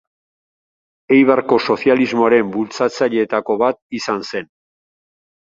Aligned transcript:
Eibarko 1.17 1.59
sozialismoaren 1.73 2.49
bultzatzaileetako 2.57 3.59
bat 3.65 3.79
izan 4.01 4.27
zen. 4.33 4.51